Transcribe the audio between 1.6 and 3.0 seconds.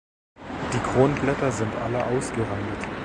alle ausgerandet.